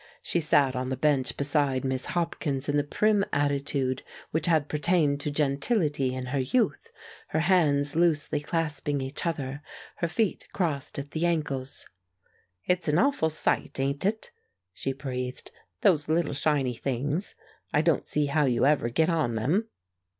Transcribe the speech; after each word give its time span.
She 0.23 0.39
sat 0.39 0.75
on 0.75 0.89
the 0.89 0.97
bench 0.97 1.37
beside 1.37 1.85
Miss 1.85 2.05
Hopkins 2.07 2.67
in 2.67 2.75
the 2.75 2.83
prim 2.83 3.23
attitude 3.31 4.01
which 4.31 4.47
had 4.47 4.67
pertained 4.67 5.19
to 5.19 5.29
gentility 5.29 6.15
in 6.15 6.25
her 6.33 6.39
youth, 6.39 6.89
her 7.27 7.41
hands 7.41 7.95
loosely 7.95 8.39
clasping 8.39 8.99
each 8.99 9.27
other, 9.27 9.61
her 9.97 10.07
feet 10.07 10.47
crossed 10.53 10.97
at 10.97 11.11
the 11.11 11.27
ankles. 11.27 11.87
"It's 12.65 12.87
an 12.87 12.97
awful 12.97 13.29
sight, 13.29 13.79
ain't 13.79 14.03
it?" 14.03 14.31
she 14.73 14.91
breathed, 14.91 15.51
"those 15.81 16.09
little 16.09 16.33
shiny 16.33 16.73
things; 16.73 17.35
I 17.71 17.81
don't 17.81 18.07
see 18.07 18.25
how 18.25 18.45
you 18.45 18.65
ever 18.65 18.89
git 18.89 19.11
on 19.11 19.35
them." 19.35 19.69